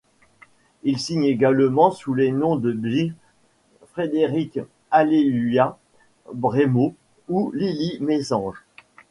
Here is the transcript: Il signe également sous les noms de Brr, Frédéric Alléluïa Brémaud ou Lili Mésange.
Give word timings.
Il 0.81 0.97
signe 0.99 1.25
également 1.25 1.91
sous 1.91 2.15
les 2.15 2.31
noms 2.31 2.55
de 2.55 2.73
Brr, 2.73 3.13
Frédéric 3.93 4.57
Alléluïa 4.89 5.77
Brémaud 6.33 6.95
ou 7.29 7.51
Lili 7.51 7.99
Mésange. 7.99 8.63